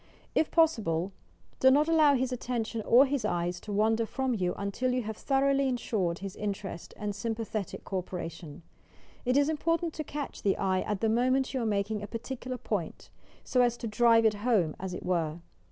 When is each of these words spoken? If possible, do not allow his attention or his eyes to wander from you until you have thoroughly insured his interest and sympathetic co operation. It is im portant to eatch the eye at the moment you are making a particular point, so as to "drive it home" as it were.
If 0.33 0.49
possible, 0.49 1.11
do 1.59 1.69
not 1.69 1.87
allow 1.87 2.15
his 2.15 2.31
attention 2.31 2.81
or 2.87 3.05
his 3.05 3.23
eyes 3.23 3.59
to 3.59 3.71
wander 3.71 4.07
from 4.07 4.33
you 4.33 4.55
until 4.55 4.91
you 4.93 5.03
have 5.03 5.15
thoroughly 5.15 5.67
insured 5.67 6.17
his 6.25 6.35
interest 6.35 6.95
and 6.97 7.13
sympathetic 7.13 7.83
co 7.83 7.99
operation. 7.99 8.63
It 9.25 9.37
is 9.37 9.47
im 9.47 9.57
portant 9.57 9.93
to 9.93 10.03
eatch 10.03 10.41
the 10.41 10.57
eye 10.57 10.81
at 10.81 11.01
the 11.01 11.07
moment 11.09 11.53
you 11.53 11.61
are 11.61 11.67
making 11.67 12.01
a 12.01 12.07
particular 12.07 12.57
point, 12.57 13.11
so 13.43 13.61
as 13.61 13.77
to 13.77 13.85
"drive 13.87 14.25
it 14.25 14.33
home" 14.41 14.75
as 14.79 14.95
it 14.95 15.05
were. 15.05 15.37